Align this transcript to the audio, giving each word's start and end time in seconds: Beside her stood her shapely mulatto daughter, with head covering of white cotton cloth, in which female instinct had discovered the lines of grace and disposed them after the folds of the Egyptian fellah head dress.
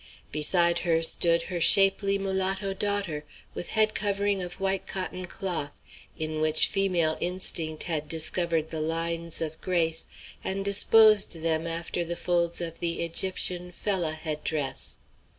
Beside 0.31 0.79
her 0.79 1.03
stood 1.03 1.43
her 1.43 1.61
shapely 1.61 2.17
mulatto 2.17 2.73
daughter, 2.73 3.23
with 3.53 3.67
head 3.77 3.93
covering 3.93 4.41
of 4.41 4.59
white 4.59 4.87
cotton 4.87 5.27
cloth, 5.27 5.79
in 6.17 6.41
which 6.41 6.65
female 6.65 7.19
instinct 7.21 7.83
had 7.83 8.09
discovered 8.09 8.71
the 8.71 8.81
lines 8.81 9.41
of 9.41 9.61
grace 9.61 10.07
and 10.43 10.65
disposed 10.65 11.43
them 11.43 11.67
after 11.67 12.03
the 12.03 12.15
folds 12.15 12.61
of 12.61 12.79
the 12.79 13.03
Egyptian 13.03 13.71
fellah 13.71 14.15
head 14.15 14.43
dress. 14.43 14.97